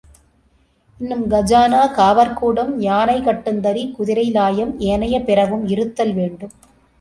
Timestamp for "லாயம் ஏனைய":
4.31-5.19